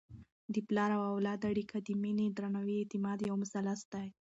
[0.53, 4.07] د پلار او اولاد اړیکه د مینې، درناوي او اعتماد یو مثلث دی.